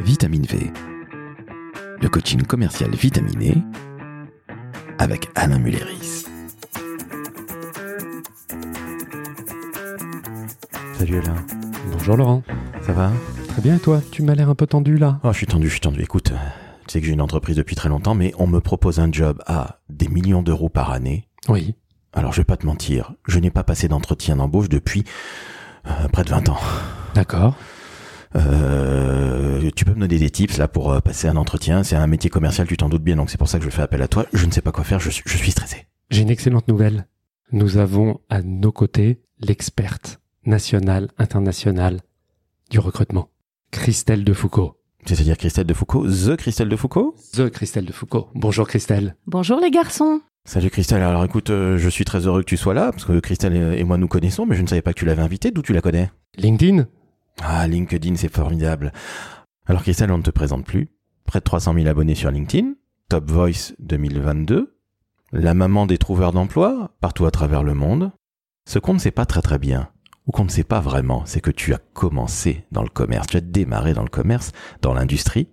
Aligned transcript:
Vitamine 0.00 0.44
V, 0.46 0.70
le 2.00 2.08
coaching 2.08 2.42
commercial 2.42 2.90
vitaminé 2.94 3.56
avec 4.98 5.28
Alain 5.34 5.58
Mulleris. 5.58 6.24
Salut 10.98 11.18
Alain, 11.18 11.34
Bonjour 11.92 12.16
Laurent. 12.16 12.42
ça 12.82 12.92
va? 12.92 13.12
Très 13.48 13.62
bien 13.62 13.76
et 13.76 13.78
toi? 13.78 14.00
Tu 14.10 14.22
m'as 14.22 14.34
l'air 14.34 14.50
un 14.50 14.54
peu 14.54 14.66
tendu 14.66 14.96
là. 14.98 15.18
Oh, 15.24 15.32
je 15.32 15.38
suis 15.38 15.46
tendu, 15.46 15.66
je 15.68 15.72
suis 15.72 15.80
tendu. 15.80 16.02
Écoute, 16.02 16.32
euh, 16.32 16.36
tu 16.86 16.92
sais 16.92 17.00
que 17.00 17.06
j'ai 17.06 17.12
une 17.12 17.20
entreprise 17.22 17.56
depuis 17.56 17.76
très 17.76 17.88
longtemps, 17.88 18.14
mais 18.14 18.32
on 18.38 18.46
me 18.46 18.60
propose 18.60 19.00
un 19.00 19.10
job 19.10 19.42
à 19.46 19.80
des 19.88 20.08
millions 20.08 20.42
d'euros 20.42 20.68
par 20.68 20.90
année. 20.92 21.28
Oui. 21.48 21.74
Alors, 22.12 22.32
je 22.32 22.38
vais 22.40 22.44
pas 22.44 22.56
te 22.56 22.66
mentir, 22.66 23.12
je 23.26 23.38
n'ai 23.38 23.50
pas 23.50 23.62
passé 23.62 23.88
d'entretien 23.88 24.36
d'embauche 24.36 24.68
depuis 24.68 25.04
euh, 25.86 26.08
près 26.12 26.24
de 26.24 26.30
20 26.30 26.48
ans. 26.48 26.58
D'accord. 27.14 27.56
Euh, 28.34 29.35
tu 29.76 29.84
peux 29.84 29.92
me 29.92 30.00
donner 30.00 30.18
des 30.18 30.30
tips 30.30 30.56
là 30.56 30.66
pour 30.66 30.90
euh, 30.90 31.00
passer 31.00 31.28
un 31.28 31.36
entretien 31.36 31.84
C'est 31.84 31.96
un 31.96 32.06
métier 32.06 32.30
commercial, 32.30 32.66
tu 32.66 32.76
t'en 32.76 32.88
doutes 32.88 33.04
bien, 33.04 33.14
donc 33.14 33.30
c'est 33.30 33.36
pour 33.36 33.48
ça 33.48 33.58
que 33.58 33.64
je 33.64 33.70
fais 33.70 33.82
appel 33.82 34.02
à 34.02 34.08
toi. 34.08 34.26
Je 34.32 34.46
ne 34.46 34.50
sais 34.50 34.62
pas 34.62 34.72
quoi 34.72 34.82
faire, 34.82 34.98
je 34.98 35.10
suis, 35.10 35.22
je 35.26 35.36
suis 35.36 35.50
stressé. 35.52 35.86
J'ai 36.10 36.22
une 36.22 36.30
excellente 36.30 36.66
nouvelle. 36.66 37.06
Nous 37.52 37.76
avons 37.76 38.20
à 38.28 38.42
nos 38.42 38.72
côtés 38.72 39.20
l'experte 39.38 40.18
nationale, 40.46 41.10
internationale 41.18 42.00
du 42.70 42.78
recrutement, 42.78 43.28
Christelle 43.70 44.24
Defoucault. 44.24 44.80
C'est-à-dire 45.04 45.36
Christelle 45.36 45.66
Defoucault, 45.66 46.08
The 46.08 46.36
Christelle 46.36 46.68
Defoucault 46.68 47.14
The 47.34 47.50
Christelle 47.50 47.84
Defoucault. 47.84 48.28
Bonjour 48.34 48.66
Christelle. 48.66 49.14
Bonjour 49.26 49.60
les 49.60 49.70
garçons. 49.70 50.20
Salut 50.44 50.70
Christelle, 50.70 51.02
alors 51.02 51.24
écoute, 51.24 51.50
euh, 51.50 51.76
je 51.76 51.88
suis 51.88 52.04
très 52.04 52.26
heureux 52.26 52.40
que 52.40 52.48
tu 52.48 52.56
sois 52.56 52.74
là, 52.74 52.92
parce 52.92 53.04
que 53.04 53.18
Christelle 53.20 53.54
et 53.54 53.80
et 53.80 53.84
moi 53.84 53.98
nous 53.98 54.08
connaissons, 54.08 54.46
mais 54.46 54.56
je 54.56 54.62
ne 54.62 54.66
savais 54.66 54.82
pas 54.82 54.94
que 54.94 54.98
tu 54.98 55.04
l'avais 55.04 55.22
invitée, 55.22 55.50
d'où 55.50 55.62
tu 55.62 55.72
la 55.72 55.80
connais? 55.80 56.10
LinkedIn? 56.38 56.86
Ah, 57.42 57.66
LinkedIn, 57.66 58.16
c'est 58.16 58.32
formidable. 58.32 58.92
Alors 59.66 59.82
Christelle, 59.82 60.12
on 60.12 60.18
ne 60.18 60.22
te 60.22 60.30
présente 60.30 60.64
plus. 60.64 60.88
Près 61.24 61.40
de 61.40 61.44
300 61.44 61.74
000 61.74 61.86
abonnés 61.88 62.14
sur 62.14 62.30
LinkedIn. 62.30 62.74
Top 63.08 63.30
Voice 63.30 63.74
2022. 63.80 64.76
La 65.32 65.54
maman 65.54 65.86
des 65.86 65.98
trouveurs 65.98 66.32
d'emploi, 66.32 66.92
partout 67.00 67.26
à 67.26 67.30
travers 67.30 67.62
le 67.64 67.74
monde. 67.74 68.12
Ce 68.68 68.78
qu'on 68.78 68.94
ne 68.94 68.98
sait 68.98 69.10
pas 69.10 69.26
très 69.26 69.42
très 69.42 69.58
bien, 69.58 69.88
ou 70.26 70.32
qu'on 70.32 70.44
ne 70.44 70.48
sait 70.50 70.64
pas 70.64 70.80
vraiment, 70.80 71.22
c'est 71.26 71.40
que 71.40 71.50
tu 71.50 71.72
as 71.74 71.78
commencé 71.78 72.64
dans 72.72 72.82
le 72.82 72.88
commerce, 72.88 73.26
tu 73.28 73.36
as 73.36 73.40
démarré 73.40 73.92
dans 73.92 74.02
le 74.02 74.08
commerce, 74.08 74.52
dans 74.82 74.94
l'industrie, 74.94 75.48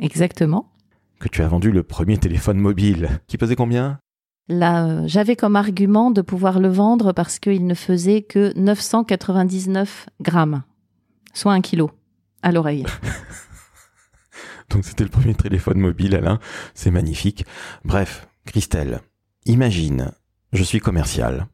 Exactement. 0.00 0.72
que 1.20 1.28
tu 1.28 1.42
as 1.42 1.48
vendu 1.48 1.70
le 1.70 1.82
premier 1.82 2.18
téléphone 2.18 2.58
mobile. 2.58 3.08
Qui 3.26 3.36
pesait 3.38 3.56
combien? 3.56 3.98
Là, 4.48 4.86
euh, 4.86 5.02
j'avais 5.06 5.34
comme 5.36 5.56
argument 5.56 6.10
de 6.12 6.22
pouvoir 6.22 6.60
le 6.60 6.68
vendre 6.68 7.12
parce 7.12 7.38
qu'il 7.40 7.66
ne 7.66 7.74
faisait 7.74 8.22
que 8.22 8.56
999 8.56 10.08
grammes, 10.20 10.62
soit 11.34 11.52
un 11.52 11.60
kilo 11.60 11.90
à 12.42 12.52
l'oreille. 12.52 12.86
Donc 14.70 14.84
c'était 14.84 15.04
le 15.04 15.10
premier 15.10 15.34
téléphone 15.34 15.78
mobile, 15.78 16.14
Alain. 16.14 16.38
C'est 16.74 16.90
magnifique. 16.90 17.44
Bref, 17.84 18.28
Christelle, 18.46 19.00
imagine, 19.44 20.12
je 20.52 20.62
suis 20.62 20.80
commercial. 20.80 21.46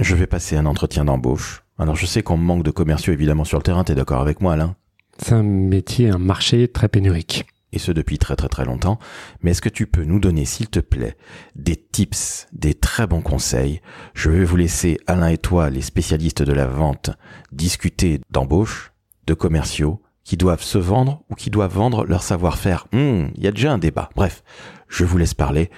Je 0.00 0.14
vais 0.14 0.26
passer 0.26 0.56
un 0.56 0.66
entretien 0.66 1.04
d'embauche. 1.04 1.64
Alors 1.78 1.96
je 1.96 2.06
sais 2.06 2.22
qu'on 2.22 2.36
manque 2.36 2.64
de 2.64 2.70
commerciaux 2.70 3.12
évidemment 3.12 3.44
sur 3.44 3.58
le 3.58 3.62
terrain, 3.62 3.84
t'es 3.84 3.94
d'accord 3.94 4.20
avec 4.20 4.40
moi, 4.40 4.54
Alain? 4.54 4.76
C'est 5.18 5.34
un 5.34 5.42
métier, 5.42 6.10
un 6.10 6.18
marché 6.18 6.68
très 6.68 6.88
pénurique. 6.88 7.46
Et 7.72 7.78
ce 7.78 7.92
depuis 7.92 8.18
très 8.18 8.34
très 8.34 8.48
très 8.48 8.64
longtemps. 8.64 8.98
Mais 9.42 9.50
est-ce 9.50 9.60
que 9.60 9.68
tu 9.68 9.86
peux 9.86 10.04
nous 10.04 10.20
donner, 10.20 10.46
s'il 10.46 10.68
te 10.68 10.80
plaît, 10.80 11.16
des 11.54 11.76
tips, 11.76 12.46
des 12.52 12.74
très 12.74 13.06
bons 13.06 13.20
conseils? 13.20 13.82
Je 14.14 14.30
vais 14.30 14.44
vous 14.44 14.56
laisser, 14.56 14.98
Alain 15.06 15.28
et 15.28 15.38
toi, 15.38 15.68
les 15.68 15.82
spécialistes 15.82 16.42
de 16.42 16.52
la 16.52 16.66
vente, 16.66 17.10
discuter 17.52 18.20
d'embauche, 18.30 18.92
de 19.26 19.34
commerciaux, 19.34 20.00
qui 20.28 20.36
doivent 20.36 20.62
se 20.62 20.76
vendre 20.76 21.22
ou 21.30 21.34
qui 21.34 21.48
doivent 21.48 21.72
vendre 21.72 22.04
leur 22.04 22.22
savoir-faire. 22.22 22.86
Hmm, 22.92 23.28
Il 23.36 23.42
y 23.42 23.46
a 23.46 23.50
déjà 23.50 23.72
un 23.72 23.78
débat. 23.78 24.10
Bref, 24.14 24.44
je 24.86 25.06
vous 25.06 25.16
laisse 25.16 25.32
parler. 25.32 25.70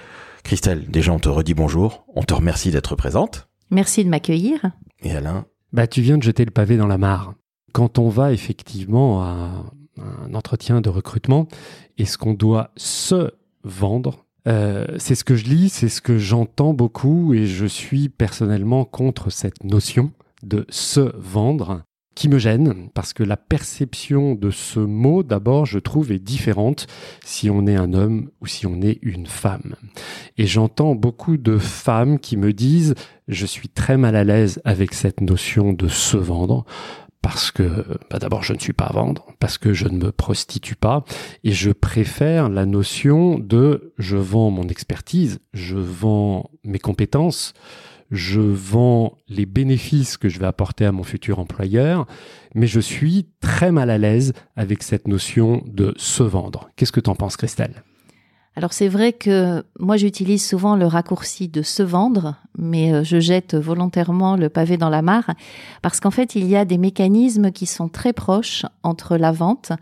Christelle, 0.43 0.91
déjà 0.91 1.13
on 1.13 1.19
te 1.19 1.29
redit 1.29 1.53
bonjour, 1.53 2.03
on 2.15 2.23
te 2.23 2.33
remercie 2.33 2.69
d'être 2.69 2.97
présente. 2.97 3.47
Merci 3.69 4.03
de 4.03 4.09
m'accueillir. 4.09 4.59
Et 5.03 5.13
Alain, 5.15 5.45
Bah, 5.71 5.87
tu 5.87 6.01
viens 6.01 6.17
de 6.17 6.23
jeter 6.23 6.43
le 6.43 6.51
pavé 6.51 6.75
dans 6.75 6.87
la 6.87 6.97
mare. 6.97 7.33
Quand 7.71 7.97
on 7.97 8.09
va 8.09 8.33
effectivement 8.33 9.23
à 9.23 9.63
un 10.01 10.33
entretien 10.35 10.81
de 10.81 10.89
recrutement, 10.89 11.47
est-ce 11.97 12.17
qu'on 12.17 12.33
doit 12.33 12.71
se 12.75 13.31
vendre? 13.63 14.25
Euh, 14.49 14.85
C'est 14.97 15.15
ce 15.15 15.23
que 15.23 15.37
je 15.37 15.45
lis, 15.45 15.69
c'est 15.69 15.87
ce 15.87 16.01
que 16.01 16.17
j'entends 16.17 16.73
beaucoup 16.73 17.33
et 17.33 17.45
je 17.47 17.65
suis 17.65 18.09
personnellement 18.09 18.83
contre 18.83 19.29
cette 19.29 19.63
notion 19.63 20.11
de 20.43 20.65
se 20.67 21.15
vendre 21.17 21.83
qui 22.21 22.29
me 22.29 22.37
gêne 22.37 22.89
parce 22.93 23.13
que 23.13 23.23
la 23.23 23.35
perception 23.35 24.35
de 24.35 24.51
ce 24.51 24.79
mot, 24.79 25.23
d'abord, 25.23 25.65
je 25.65 25.79
trouve, 25.79 26.11
est 26.11 26.19
différente 26.19 26.85
si 27.25 27.49
on 27.49 27.65
est 27.65 27.75
un 27.75 27.93
homme 27.93 28.29
ou 28.41 28.45
si 28.45 28.67
on 28.67 28.79
est 28.83 28.99
une 29.01 29.25
femme. 29.25 29.73
Et 30.37 30.45
j'entends 30.45 30.93
beaucoup 30.93 31.37
de 31.37 31.57
femmes 31.57 32.19
qui 32.19 32.37
me 32.37 32.53
disent 32.53 32.93
je 33.27 33.47
suis 33.47 33.69
très 33.69 33.97
mal 33.97 34.15
à 34.15 34.23
l'aise 34.23 34.61
avec 34.65 34.93
cette 34.93 35.19
notion 35.19 35.73
de 35.73 35.87
se 35.87 36.15
vendre 36.15 36.63
parce 37.23 37.49
que 37.49 37.85
bah 38.11 38.19
d'abord 38.19 38.43
je 38.43 38.53
ne 38.53 38.59
suis 38.59 38.73
pas 38.73 38.85
à 38.85 38.93
vendre, 38.93 39.25
parce 39.39 39.57
que 39.57 39.73
je 39.73 39.87
ne 39.87 39.97
me 39.97 40.11
prostitue 40.11 40.75
pas, 40.75 41.03
et 41.43 41.51
je 41.51 41.71
préfère 41.71 42.49
la 42.49 42.67
notion 42.67 43.39
de 43.39 43.93
je 43.97 44.17
vends 44.17 44.51
mon 44.51 44.67
expertise, 44.67 45.39
je 45.53 45.77
vends 45.77 46.51
mes 46.63 46.79
compétences, 46.79 47.53
je 48.11 48.41
vends 48.41 49.17
les 49.29 49.45
bénéfices 49.45 50.17
que 50.17 50.29
je 50.29 50.39
vais 50.39 50.45
apporter 50.45 50.85
à 50.85 50.91
mon 50.91 51.03
futur 51.03 51.39
employeur, 51.39 52.05
mais 52.53 52.67
je 52.67 52.79
suis 52.79 53.27
très 53.39 53.71
mal 53.71 53.89
à 53.89 53.97
l'aise 53.97 54.33
avec 54.55 54.83
cette 54.83 55.07
notion 55.07 55.63
de 55.65 55.93
se 55.97 56.23
vendre. 56.23 56.69
Qu'est-ce 56.75 56.91
que 56.91 56.99
t'en 56.99 57.15
penses 57.15 57.37
Christelle? 57.37 57.83
Alors 58.55 58.73
c'est 58.73 58.89
vrai 58.89 59.13
que 59.13 59.63
moi 59.79 59.95
j'utilise 59.95 60.45
souvent 60.45 60.75
le 60.75 60.85
raccourci 60.85 61.47
de 61.47 61.61
se 61.61 61.83
vendre, 61.83 62.35
mais 62.61 62.93
euh, 62.93 63.03
je 63.03 63.19
jette 63.19 63.55
volontairement 63.55 64.37
le 64.37 64.47
pavé 64.47 64.77
dans 64.77 64.89
la 64.89 65.01
mare 65.01 65.31
parce 65.81 65.99
qu'en 65.99 66.11
fait 66.11 66.35
il 66.35 66.47
y 66.47 66.55
a 66.55 66.63
des 66.63 66.77
mécanismes 66.77 67.51
qui 67.51 67.65
sont 67.65 67.89
très 67.89 68.13
proches 68.13 68.65
entre 68.83 69.17
la 69.17 69.31
vente 69.31 69.73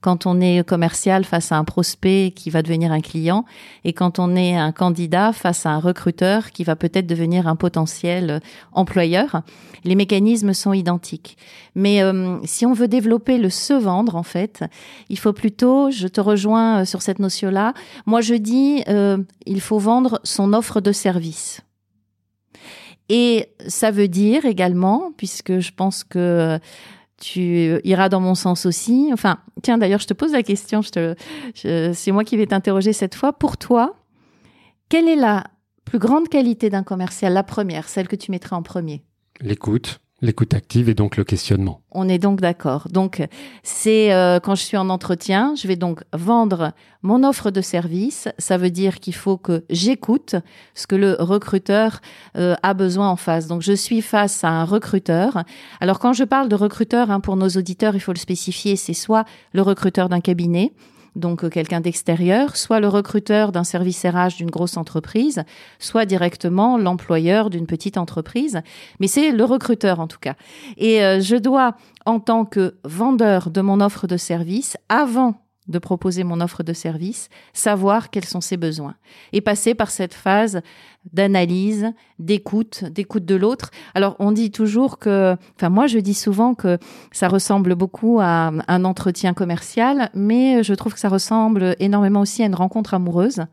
quand 0.00 0.26
on 0.26 0.40
est 0.40 0.64
commercial 0.64 1.24
face 1.24 1.50
à 1.50 1.56
un 1.56 1.64
prospect 1.64 2.32
qui 2.36 2.50
va 2.50 2.62
devenir 2.62 2.92
un 2.92 3.00
client 3.00 3.44
et 3.84 3.92
quand 3.92 4.20
on 4.20 4.36
est 4.36 4.56
un 4.56 4.70
candidat 4.70 5.32
face 5.32 5.66
à 5.66 5.70
un 5.70 5.80
recruteur 5.80 6.52
qui 6.52 6.62
va 6.62 6.76
peut-être 6.76 7.08
devenir 7.08 7.48
un 7.48 7.56
potentiel 7.56 8.30
euh, 8.30 8.38
employeur. 8.72 9.42
Les 9.86 9.94
mécanismes 9.94 10.52
sont 10.52 10.72
identiques. 10.72 11.36
Mais 11.74 12.02
euh, 12.02 12.38
si 12.44 12.66
on 12.66 12.72
veut 12.72 12.88
développer 12.88 13.38
le 13.38 13.50
se 13.50 13.72
vendre, 13.72 14.16
en 14.16 14.22
fait, 14.22 14.64
il 15.08 15.18
faut 15.18 15.32
plutôt, 15.32 15.90
je 15.90 16.08
te 16.08 16.20
rejoins 16.20 16.80
euh, 16.80 16.84
sur 16.84 17.02
cette 17.02 17.18
notion-là, 17.18 17.72
moi 18.04 18.20
je 18.20 18.34
dis, 18.34 18.82
euh, 18.88 19.18
il 19.46 19.60
faut 19.60 19.78
vendre 19.78 20.20
son 20.24 20.52
offre 20.52 20.80
de 20.80 20.92
service. 20.92 21.65
Et 23.08 23.48
ça 23.68 23.90
veut 23.90 24.08
dire 24.08 24.44
également, 24.44 25.12
puisque 25.16 25.60
je 25.60 25.72
pense 25.72 26.02
que 26.02 26.58
tu 27.18 27.80
iras 27.84 28.08
dans 28.08 28.20
mon 28.20 28.34
sens 28.34 28.66
aussi. 28.66 29.10
Enfin, 29.12 29.38
tiens, 29.62 29.78
d'ailleurs, 29.78 30.00
je 30.00 30.06
te 30.06 30.14
pose 30.14 30.32
la 30.32 30.42
question. 30.42 30.80
C'est 31.54 32.12
moi 32.12 32.24
qui 32.24 32.36
vais 32.36 32.46
t'interroger 32.46 32.92
cette 32.92 33.14
fois. 33.14 33.32
Pour 33.32 33.56
toi, 33.56 33.96
quelle 34.88 35.08
est 35.08 35.16
la 35.16 35.44
plus 35.84 35.98
grande 35.98 36.28
qualité 36.28 36.68
d'un 36.68 36.82
commercial? 36.82 37.32
La 37.32 37.42
première, 37.42 37.88
celle 37.88 38.08
que 38.08 38.16
tu 38.16 38.30
mettrais 38.30 38.56
en 38.56 38.62
premier? 38.62 39.04
L'écoute, 39.40 40.00
l'écoute 40.22 40.54
active 40.54 40.88
et 40.88 40.94
donc 40.94 41.16
le 41.16 41.24
questionnement. 41.24 41.82
On 41.90 42.08
est 42.08 42.18
donc 42.18 42.40
d'accord. 42.40 42.88
Donc, 42.90 43.26
c'est 43.62 44.12
euh, 44.12 44.40
quand 44.40 44.54
je 44.54 44.62
suis 44.62 44.76
en 44.76 44.88
entretien, 44.88 45.54
je 45.56 45.68
vais 45.68 45.76
donc 45.76 46.02
vendre 46.12 46.72
mon 47.02 47.22
offre 47.22 47.50
de 47.50 47.60
service. 47.60 48.28
Ça 48.38 48.56
veut 48.56 48.70
dire 48.70 48.98
qu'il 48.98 49.14
faut 49.14 49.36
que 49.36 49.64
j'écoute 49.68 50.36
ce 50.74 50.86
que 50.86 50.96
le 50.96 51.16
recruteur 51.18 52.00
euh, 52.36 52.54
a 52.62 52.72
besoin 52.72 53.10
en 53.10 53.16
face. 53.16 53.46
Donc, 53.46 53.62
je 53.62 53.72
suis 53.72 54.00
face 54.00 54.42
à 54.42 54.48
un 54.48 54.64
recruteur. 54.64 55.44
Alors, 55.80 55.98
quand 55.98 56.14
je 56.14 56.24
parle 56.24 56.48
de 56.48 56.56
recruteur, 56.56 57.10
hein, 57.10 57.20
pour 57.20 57.36
nos 57.36 57.48
auditeurs, 57.50 57.94
il 57.94 58.00
faut 58.00 58.12
le 58.12 58.18
spécifier, 58.18 58.76
c'est 58.76 58.94
soit 58.94 59.26
le 59.52 59.62
recruteur 59.62 60.08
d'un 60.08 60.20
cabinet, 60.20 60.72
donc 61.16 61.44
euh, 61.44 61.48
quelqu'un 61.48 61.80
d'extérieur, 61.80 62.56
soit 62.56 62.78
le 62.78 62.88
recruteur 62.88 63.50
d'un 63.50 63.64
service 63.64 64.04
RH 64.04 64.36
d'une 64.36 64.50
grosse 64.50 64.76
entreprise, 64.76 65.42
soit 65.78 66.04
directement 66.04 66.78
l'employeur 66.78 67.50
d'une 67.50 67.66
petite 67.66 67.96
entreprise. 67.96 68.60
Mais 69.00 69.08
c'est 69.08 69.32
le 69.32 69.44
recruteur 69.44 69.98
en 69.98 70.06
tout 70.06 70.18
cas. 70.20 70.34
Et 70.76 71.02
euh, 71.02 71.20
je 71.20 71.36
dois, 71.36 71.74
en 72.04 72.20
tant 72.20 72.44
que 72.44 72.76
vendeur 72.84 73.50
de 73.50 73.60
mon 73.60 73.80
offre 73.80 74.06
de 74.06 74.16
service, 74.16 74.76
avant 74.88 75.45
de 75.68 75.78
proposer 75.78 76.24
mon 76.24 76.40
offre 76.40 76.62
de 76.62 76.72
service, 76.72 77.28
savoir 77.52 78.10
quels 78.10 78.24
sont 78.24 78.40
ses 78.40 78.56
besoins 78.56 78.94
et 79.32 79.40
passer 79.40 79.74
par 79.74 79.90
cette 79.90 80.14
phase 80.14 80.60
d'analyse, 81.12 81.92
d'écoute, 82.18 82.84
d'écoute 82.84 83.24
de 83.24 83.36
l'autre. 83.36 83.70
Alors 83.94 84.16
on 84.18 84.32
dit 84.32 84.50
toujours 84.50 84.98
que, 84.98 85.36
enfin 85.56 85.68
moi 85.68 85.86
je 85.86 85.98
dis 85.98 86.14
souvent 86.14 86.54
que 86.54 86.78
ça 87.12 87.28
ressemble 87.28 87.74
beaucoup 87.74 88.18
à 88.20 88.52
un 88.66 88.84
entretien 88.84 89.34
commercial, 89.34 90.10
mais 90.14 90.62
je 90.62 90.74
trouve 90.74 90.94
que 90.94 91.00
ça 91.00 91.08
ressemble 91.08 91.76
énormément 91.78 92.20
aussi 92.20 92.42
à 92.42 92.46
une 92.46 92.54
rencontre 92.54 92.94
amoureuse. 92.94 93.44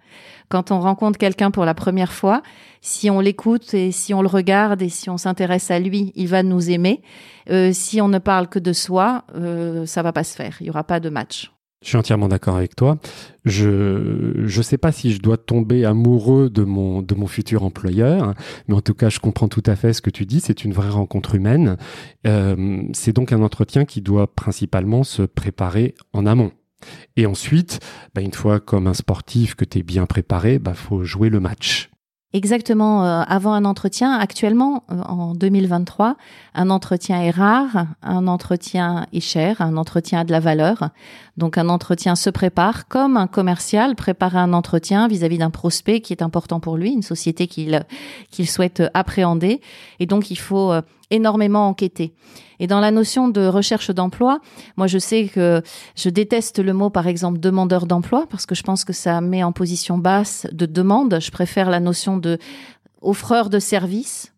Quand 0.50 0.72
on 0.72 0.80
rencontre 0.80 1.18
quelqu'un 1.18 1.52
pour 1.52 1.66
la 1.66 1.74
première 1.74 2.12
fois, 2.12 2.42
si 2.82 3.10
on 3.10 3.20
l'écoute 3.20 3.74
et 3.74 3.92
si 3.92 4.14
on 4.14 4.22
le 4.22 4.28
regarde 4.28 4.82
et 4.82 4.90
si 4.90 5.10
on 5.10 5.18
s'intéresse 5.18 5.72
à 5.72 5.80
lui, 5.80 6.12
il 6.16 6.28
va 6.28 6.44
nous 6.44 6.70
aimer. 6.70 7.02
Euh, 7.50 7.72
si 7.74 8.02
on 8.02 8.08
ne 8.08 8.20
parle 8.20 8.48
que 8.48 8.60
de 8.60 8.74
soi, 8.74 9.24
euh, 9.36 9.86
ça 9.86 10.02
va 10.02 10.12
pas 10.12 10.24
se 10.24 10.36
faire. 10.36 10.58
Il 10.60 10.68
y 10.68 10.70
aura 10.70 10.84
pas 10.84 11.00
de 11.00 11.10
match. 11.10 11.53
Je 11.84 11.90
suis 11.90 11.98
entièrement 11.98 12.30
d'accord 12.30 12.56
avec 12.56 12.76
toi. 12.76 12.98
Je 13.44 14.42
je 14.46 14.62
sais 14.62 14.78
pas 14.78 14.94
si 14.94 15.12
je 15.12 15.20
dois 15.20 15.36
tomber 15.38 15.84
amoureux 15.84 16.50
de 16.50 16.64
mon 16.64 17.02
de 17.02 17.14
mon 17.14 17.28
futur 17.28 17.64
employeur, 17.64 18.34
mais 18.68 18.76
en 18.76 18.82
tout 18.82 18.94
cas, 18.94 19.10
je 19.10 19.20
comprends 19.20 19.50
tout 19.50 19.64
à 19.66 19.76
fait 19.76 19.92
ce 19.92 20.02
que 20.02 20.10
tu 20.10 20.26
dis. 20.26 20.40
C'est 20.40 20.64
une 20.64 20.72
vraie 20.72 20.90
rencontre 20.90 21.36
humaine. 21.36 21.78
Euh, 22.26 22.82
c'est 22.94 23.14
donc 23.14 23.34
un 23.34 23.42
entretien 23.42 23.84
qui 23.84 24.02
doit 24.02 24.34
principalement 24.34 25.04
se 25.04 25.24
préparer 25.24 25.94
en 26.14 26.26
amont. 26.26 26.52
Et 27.18 27.26
ensuite, 27.26 27.80
bah, 28.16 28.22
une 28.22 28.34
fois 28.34 28.60
comme 28.60 28.88
un 28.88 28.94
sportif 28.94 29.56
que 29.56 29.66
tu 29.66 29.80
es 29.80 29.84
bien 29.84 30.06
préparé, 30.06 30.60
bah 30.60 30.74
faut 30.74 31.04
jouer 31.04 31.30
le 31.30 31.40
match. 31.40 31.90
Exactement, 32.36 33.06
euh, 33.06 33.22
avant 33.28 33.54
un 33.54 33.64
entretien, 33.64 34.12
actuellement, 34.18 34.86
euh, 34.92 35.00
en 35.02 35.36
2023, 35.36 36.16
un 36.56 36.72
entretien 36.72 37.22
est 37.22 37.30
rare, 37.30 37.86
un 38.02 38.26
entretien 38.26 39.06
est 39.14 39.20
cher, 39.20 39.62
un 39.62 39.78
entretien 39.78 40.22
a 40.22 40.24
de 40.24 40.32
la 40.32 40.40
valeur. 40.40 40.90
Donc 41.36 41.58
un 41.58 41.68
entretien 41.70 42.16
se 42.16 42.30
prépare 42.30 42.88
comme 42.88 43.18
un 43.18 43.26
commercial 43.26 43.96
prépare 43.96 44.38
un 44.38 44.54
entretien 44.54 45.08
vis-à-vis 45.08 45.40
d'un 45.40 45.50
prospect 45.50 46.02
qui 46.02 46.14
est 46.14 46.22
important 46.22 46.60
pour 46.60 46.78
lui, 46.78 46.92
une 46.92 47.02
société 47.02 47.48
qu'il 47.48 47.84
qu'il 48.30 48.48
souhaite 48.48 48.84
appréhender. 48.94 49.60
Et 50.00 50.06
donc 50.06 50.30
il 50.30 50.38
faut 50.38 50.72
euh, 50.72 50.82
énormément 51.10 51.68
enquêter. 51.68 52.14
Et 52.60 52.68
dans 52.68 52.80
la 52.80 52.92
notion 52.92 53.30
de 53.30 53.48
recherche 53.48 53.90
d'emploi, 53.90 54.40
moi 54.78 54.86
je 54.86 55.00
sais 55.00 55.28
que 55.28 55.64
je 55.96 56.10
déteste 56.10 56.60
le 56.60 56.74
mot 56.74 56.92
par 56.92 57.08
exemple 57.08 57.40
demandeur 57.40 57.88
d'emploi 57.88 58.28
parce 58.30 58.46
que 58.46 58.54
je 58.54 58.62
pense 58.62 58.86
que 58.86 58.94
ça 58.94 59.20
met 59.20 59.44
en 59.44 59.52
position 59.52 59.98
basse 59.98 60.46
de 60.52 60.68
demande. 60.68 61.18
Je 61.20 61.32
préfère 61.32 61.72
la 61.72 61.80
notion 61.80 62.18
de 62.18 62.38
offreur 63.02 63.50
de 63.50 63.58
service. 63.58 64.34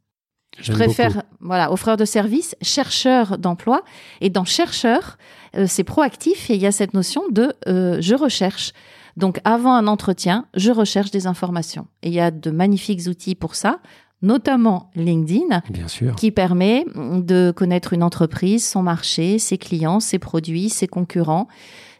Je 0.58 0.72
préfère 0.72 1.24
voilà 1.42 1.70
offreur 1.74 1.98
de 1.98 2.06
service, 2.06 2.56
chercheur 2.62 3.38
d'emploi. 3.38 3.84
Et 4.22 4.30
dans 4.30 4.46
chercheur, 4.46 5.18
c'est 5.68 5.84
proactif 5.84 6.50
et 6.50 6.56
il 6.56 6.62
y 6.62 6.66
a 6.66 6.72
cette 6.72 6.94
notion 6.94 7.24
de 7.32 7.54
euh, 7.68 7.98
je 8.02 8.16
recherche. 8.16 8.74
Donc 9.18 9.40
avant 9.46 9.74
un 9.74 9.88
entretien, 9.88 10.46
je 10.56 10.72
recherche 10.72 11.12
des 11.12 11.26
informations. 11.28 11.88
Et 12.04 12.10
il 12.10 12.14
y 12.14 12.20
a 12.20 12.32
de 12.32 12.52
magnifiques 12.52 13.08
outils 13.08 13.36
pour 13.36 13.56
ça 13.56 13.80
notamment 14.22 14.90
LinkedIn, 14.96 15.62
Bien 15.70 15.88
sûr. 15.88 16.16
qui 16.16 16.32
permet 16.32 16.86
de 16.96 17.54
connaître 17.56 17.94
une 17.94 18.02
entreprise, 18.02 18.68
son 18.68 18.82
marché, 18.82 19.40
ses 19.40 19.58
clients, 19.58 20.00
ses 20.00 20.20
produits, 20.20 20.70
ses 20.70 20.88
concurrents, 20.88 21.48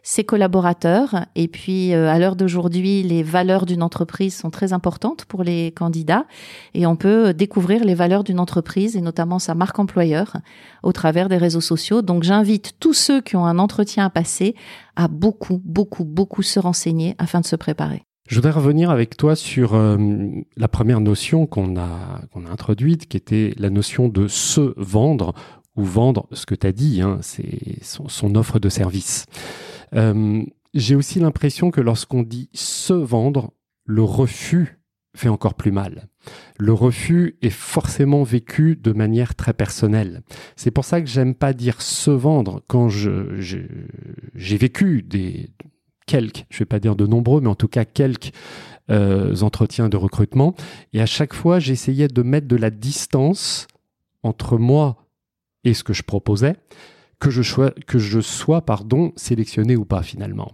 ses 0.06 0.22
collaborateurs. 0.22 1.26
Et 1.34 1.48
puis, 1.48 1.92
euh, 1.92 2.08
à 2.08 2.20
l'heure 2.20 2.36
d'aujourd'hui, 2.36 3.02
les 3.02 3.24
valeurs 3.24 3.66
d'une 3.66 3.82
entreprise 3.82 4.36
sont 4.36 4.50
très 4.50 4.72
importantes 4.72 5.24
pour 5.24 5.42
les 5.42 5.72
candidats 5.72 6.26
et 6.74 6.86
on 6.86 6.94
peut 6.94 7.34
découvrir 7.34 7.84
les 7.84 7.96
valeurs 7.96 8.22
d'une 8.22 8.38
entreprise 8.38 8.96
et 8.96 9.00
notamment 9.00 9.40
sa 9.40 9.56
marque 9.56 9.80
employeur 9.80 10.36
au 10.84 10.92
travers 10.92 11.28
des 11.28 11.38
réseaux 11.38 11.60
sociaux. 11.60 12.02
Donc, 12.02 12.22
j'invite 12.22 12.74
tous 12.78 12.94
ceux 12.94 13.20
qui 13.20 13.34
ont 13.34 13.46
un 13.46 13.58
entretien 13.58 14.04
à 14.04 14.10
passer 14.10 14.54
à 14.94 15.08
beaucoup, 15.08 15.60
beaucoup, 15.64 16.04
beaucoup 16.04 16.42
se 16.42 16.60
renseigner 16.60 17.16
afin 17.18 17.40
de 17.40 17.46
se 17.46 17.56
préparer. 17.56 18.04
Je 18.28 18.36
voudrais 18.36 18.52
revenir 18.52 18.90
avec 18.90 19.16
toi 19.16 19.34
sur 19.34 19.74
euh, 19.74 19.98
la 20.56 20.68
première 20.68 21.00
notion 21.00 21.46
qu'on 21.46 21.76
a, 21.76 22.20
qu'on 22.32 22.46
a 22.46 22.50
introduite, 22.50 23.08
qui 23.08 23.16
était 23.16 23.54
la 23.58 23.70
notion 23.70 24.08
de 24.08 24.28
se 24.28 24.72
vendre 24.76 25.34
ou 25.76 25.84
vendre 25.84 26.26
ce 26.32 26.46
que 26.46 26.54
tu 26.54 26.66
as 26.66 26.72
dit, 26.72 27.02
hein, 27.02 27.18
c'est 27.22 27.82
son, 27.82 28.34
offre 28.34 28.58
de 28.58 28.68
service. 28.68 29.26
Euh, 29.94 30.42
J'ai 30.74 30.94
aussi 30.94 31.20
l'impression 31.20 31.70
que 31.70 31.80
lorsqu'on 31.80 32.22
dit 32.22 32.50
se 32.52 32.92
vendre, 32.92 33.52
le 33.84 34.02
refus 34.02 34.78
fait 35.16 35.28
encore 35.28 35.54
plus 35.54 35.72
mal. 35.72 36.08
Le 36.58 36.72
refus 36.72 37.36
est 37.40 37.50
forcément 37.50 38.22
vécu 38.22 38.76
de 38.76 38.92
manière 38.92 39.34
très 39.34 39.54
personnelle. 39.54 40.22
C'est 40.56 40.70
pour 40.70 40.84
ça 40.84 41.00
que 41.00 41.06
j'aime 41.06 41.34
pas 41.34 41.52
dire 41.52 41.80
se 41.80 42.10
vendre 42.10 42.62
quand 42.66 42.88
j'ai 42.88 43.68
vécu 44.34 45.02
des 45.02 45.50
quelques, 46.06 46.44
je 46.50 46.58
vais 46.58 46.66
pas 46.66 46.78
dire 46.78 46.96
de 46.96 47.06
nombreux, 47.06 47.40
mais 47.40 47.48
en 47.48 47.54
tout 47.54 47.68
cas 47.68 47.84
quelques 47.84 48.32
euh, 48.90 49.34
entretiens 49.40 49.88
de 49.88 49.96
recrutement. 49.96 50.54
Et 50.92 51.00
à 51.00 51.06
chaque 51.06 51.34
fois, 51.34 51.58
j'essayais 51.58 52.08
de 52.08 52.22
mettre 52.22 52.46
de 52.46 52.56
la 52.56 52.70
distance 52.70 53.66
entre 54.22 54.58
moi 54.58 54.96
et 55.64 55.74
ce 55.74 55.82
que 55.82 55.92
je 55.92 56.02
proposais, 56.02 56.54
que 57.18 57.30
je 57.30 57.42
sois, 57.42 57.72
que 57.86 57.98
je 57.98 58.20
sois 58.20 58.62
pardon, 58.62 59.12
sélectionné 59.16 59.76
ou 59.76 59.84
pas 59.84 60.02
finalement. 60.02 60.52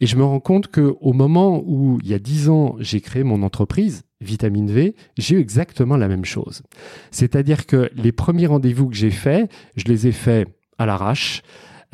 Et 0.00 0.06
je 0.06 0.16
me 0.16 0.24
rends 0.24 0.40
compte 0.40 0.68
que 0.68 0.94
au 1.00 1.12
moment 1.12 1.62
où, 1.66 1.98
il 2.02 2.08
y 2.08 2.14
a 2.14 2.18
dix 2.18 2.48
ans, 2.48 2.76
j'ai 2.78 3.00
créé 3.00 3.24
mon 3.24 3.42
entreprise, 3.42 4.04
Vitamine 4.20 4.70
V, 4.70 4.94
j'ai 5.16 5.36
eu 5.36 5.40
exactement 5.40 5.96
la 5.96 6.08
même 6.08 6.24
chose. 6.24 6.62
C'est-à-dire 7.10 7.66
que 7.66 7.90
les 7.94 8.12
premiers 8.12 8.46
rendez-vous 8.46 8.88
que 8.88 8.96
j'ai 8.96 9.10
faits, 9.10 9.50
je 9.76 9.84
les 9.84 10.06
ai 10.06 10.12
faits 10.12 10.48
à 10.78 10.86
l'arrache. 10.86 11.42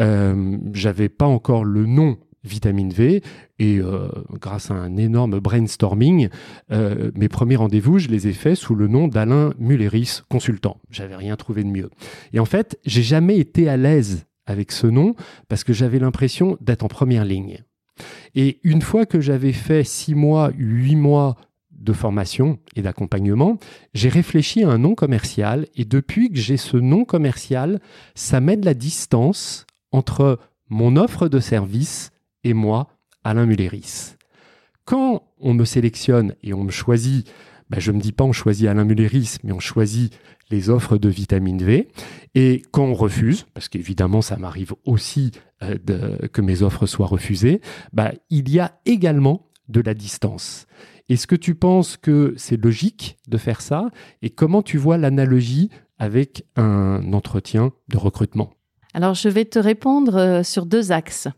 Euh, 0.00 0.58
j'avais 0.72 1.08
pas 1.08 1.26
encore 1.26 1.64
le 1.64 1.86
nom 1.86 2.18
vitamine 2.44 2.90
V. 2.90 3.22
Et 3.58 3.78
euh, 3.78 4.08
grâce 4.32 4.70
à 4.70 4.74
un 4.74 4.96
énorme 4.96 5.40
brainstorming, 5.40 6.28
euh, 6.70 7.10
mes 7.14 7.28
premiers 7.28 7.56
rendez-vous, 7.56 7.98
je 7.98 8.08
les 8.08 8.28
ai 8.28 8.32
faits 8.32 8.56
sous 8.56 8.74
le 8.74 8.88
nom 8.88 9.08
d'Alain 9.08 9.52
Mulleris, 9.58 10.22
consultant. 10.28 10.78
J'avais 10.90 11.16
rien 11.16 11.36
trouvé 11.36 11.64
de 11.64 11.68
mieux. 11.68 11.90
Et 12.32 12.40
en 12.40 12.44
fait, 12.44 12.78
j'ai 12.84 13.02
jamais 13.02 13.38
été 13.38 13.68
à 13.68 13.76
l'aise 13.76 14.26
avec 14.46 14.72
ce 14.72 14.86
nom 14.86 15.14
parce 15.48 15.64
que 15.64 15.72
j'avais 15.72 15.98
l'impression 15.98 16.58
d'être 16.60 16.84
en 16.84 16.88
première 16.88 17.24
ligne. 17.24 17.64
Et 18.34 18.60
une 18.64 18.82
fois 18.82 19.06
que 19.06 19.20
j'avais 19.20 19.52
fait 19.52 19.84
six 19.84 20.14
mois, 20.14 20.50
huit 20.56 20.96
mois 20.96 21.36
de 21.70 21.92
formation 21.92 22.58
et 22.76 22.82
d'accompagnement, 22.82 23.58
j'ai 23.92 24.08
réfléchi 24.08 24.64
à 24.64 24.70
un 24.70 24.78
nom 24.78 24.94
commercial 24.94 25.66
et 25.76 25.84
depuis 25.84 26.30
que 26.30 26.38
j'ai 26.38 26.56
ce 26.56 26.76
nom 26.76 27.04
commercial, 27.04 27.80
ça 28.14 28.40
met 28.40 28.56
de 28.56 28.64
la 28.64 28.74
distance 28.74 29.66
entre 29.92 30.38
mon 30.70 30.96
offre 30.96 31.28
de 31.28 31.40
service 31.40 32.10
et 32.44 32.54
moi, 32.54 32.88
Alain 33.24 33.46
Mulleris. 33.46 34.16
Quand 34.84 35.24
on 35.40 35.54
me 35.54 35.64
sélectionne 35.64 36.34
et 36.42 36.52
on 36.52 36.62
me 36.62 36.70
choisit, 36.70 37.26
ben 37.70 37.80
je 37.80 37.90
ne 37.90 37.96
me 37.96 38.02
dis 38.02 38.12
pas 38.12 38.24
on 38.24 38.32
choisit 38.32 38.68
Alain 38.68 38.84
Mulleris, 38.84 39.38
mais 39.42 39.52
on 39.52 39.60
choisit 39.60 40.12
les 40.50 40.68
offres 40.68 40.98
de 40.98 41.08
vitamine 41.08 41.62
V. 41.62 41.88
Et 42.34 42.62
quand 42.70 42.84
on 42.84 42.94
refuse, 42.94 43.46
parce 43.54 43.68
qu'évidemment 43.68 44.20
ça 44.20 44.36
m'arrive 44.36 44.74
aussi 44.84 45.32
euh, 45.62 45.78
que 46.28 46.40
mes 46.42 46.62
offres 46.62 46.86
soient 46.86 47.06
refusées, 47.06 47.60
ben 47.92 48.12
il 48.28 48.50
y 48.50 48.60
a 48.60 48.78
également 48.84 49.48
de 49.68 49.80
la 49.80 49.94
distance. 49.94 50.66
Est-ce 51.08 51.26
que 51.26 51.36
tu 51.36 51.54
penses 51.54 51.96
que 51.96 52.34
c'est 52.36 52.62
logique 52.62 53.18
de 53.28 53.38
faire 53.38 53.60
ça? 53.60 53.90
Et 54.22 54.30
comment 54.30 54.62
tu 54.62 54.78
vois 54.78 54.98
l'analogie 54.98 55.70
avec 55.98 56.46
un 56.56 57.12
entretien 57.12 57.72
de 57.88 57.96
recrutement? 57.96 58.50
Alors 58.92 59.14
je 59.14 59.28
vais 59.28 59.44
te 59.44 59.58
répondre 59.58 60.16
euh, 60.16 60.42
sur 60.42 60.66
deux 60.66 60.92
axes. 60.92 61.28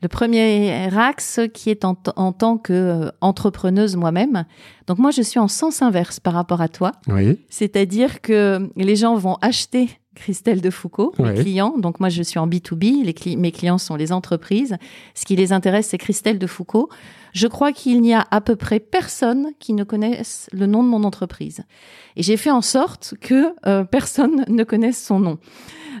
Le 0.00 0.08
premier 0.08 0.88
axe 0.96 1.40
qui 1.52 1.70
est 1.70 1.84
en, 1.84 1.96
en 2.16 2.32
tant 2.32 2.56
qu'entrepreneuse 2.56 3.96
moi-même. 3.96 4.44
Donc 4.86 4.98
moi, 4.98 5.10
je 5.10 5.22
suis 5.22 5.40
en 5.40 5.48
sens 5.48 5.82
inverse 5.82 6.20
par 6.20 6.34
rapport 6.34 6.60
à 6.60 6.68
toi. 6.68 6.92
Oui. 7.08 7.38
C'est-à-dire 7.48 8.20
que 8.20 8.70
les 8.76 8.96
gens 8.96 9.16
vont 9.16 9.36
acheter 9.40 9.88
Christelle 10.18 10.60
de 10.60 10.70
Foucault, 10.70 11.14
Ouais. 11.18 11.32
les 11.34 11.40
clients. 11.42 11.74
Donc 11.78 12.00
moi, 12.00 12.08
je 12.08 12.22
suis 12.22 12.38
en 12.38 12.46
B2B, 12.46 13.04
les 13.04 13.12
cli- 13.12 13.38
mes 13.38 13.52
clients 13.52 13.78
sont 13.78 13.96
les 13.96 14.12
entreprises. 14.12 14.76
Ce 15.14 15.24
qui 15.24 15.36
les 15.36 15.52
intéresse, 15.52 15.88
c'est 15.88 15.98
Christelle 15.98 16.38
de 16.38 16.46
Foucault. 16.46 16.88
Je 17.32 17.46
crois 17.46 17.72
qu'il 17.72 18.00
n'y 18.00 18.14
a 18.14 18.24
à 18.30 18.40
peu 18.40 18.56
près 18.56 18.80
personne 18.80 19.48
qui 19.58 19.72
ne 19.74 19.84
connaisse 19.84 20.48
le 20.52 20.66
nom 20.66 20.82
de 20.82 20.88
mon 20.88 21.04
entreprise. 21.04 21.60
Et 22.16 22.22
j'ai 22.22 22.36
fait 22.36 22.50
en 22.50 22.62
sorte 22.62 23.14
que 23.20 23.54
euh, 23.66 23.84
personne 23.84 24.44
ne 24.48 24.64
connaisse 24.64 25.02
son 25.02 25.20
nom. 25.20 25.38